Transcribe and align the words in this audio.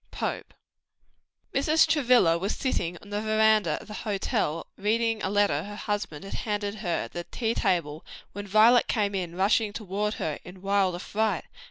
POPE. 0.09 0.55
Mrs. 1.53 1.85
Travilla 1.85 2.35
was 2.39 2.55
sitting 2.55 2.97
on 3.03 3.11
the 3.11 3.21
veranda 3.21 3.79
of 3.79 3.87
the 3.87 3.93
hotel, 3.93 4.65
reading 4.75 5.21
a 5.21 5.29
letter 5.29 5.61
her 5.63 5.75
husband 5.75 6.25
had 6.25 6.33
handed 6.33 6.73
her 6.77 7.03
at 7.03 7.11
the 7.13 7.25
tea 7.25 7.53
table, 7.53 8.03
when 8.31 8.47
Violet 8.47 8.87
came 8.87 9.13
rushing 9.35 9.71
toward 9.71 10.15
her 10.15 10.39
in 10.43 10.63
wild 10.63 10.95
affright. 10.95 11.43